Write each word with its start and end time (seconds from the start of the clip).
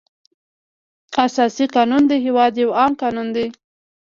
اساسي 1.25 1.65
قانون 1.75 2.03
د 2.07 2.13
هېواد 2.25 2.53
یو 2.63 2.69
عام 2.79 2.93
قانون 3.01 3.27
دی. 3.35 3.47